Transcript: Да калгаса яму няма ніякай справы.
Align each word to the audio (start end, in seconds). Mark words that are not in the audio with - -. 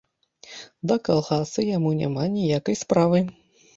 Да 0.91 0.95
калгаса 1.09 1.67
яму 1.77 1.91
няма 2.01 2.23
ніякай 2.39 2.75
справы. 2.85 3.19